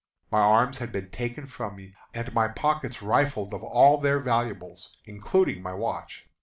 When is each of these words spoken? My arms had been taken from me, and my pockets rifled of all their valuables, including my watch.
My 0.31 0.39
arms 0.39 0.79
had 0.79 0.91
been 0.91 1.11
taken 1.11 1.45
from 1.45 1.75
me, 1.75 1.93
and 2.15 2.33
my 2.33 2.47
pockets 2.47 3.03
rifled 3.03 3.53
of 3.53 3.61
all 3.61 3.99
their 3.99 4.17
valuables, 4.17 4.97
including 5.05 5.61
my 5.61 5.75
watch. 5.75 6.25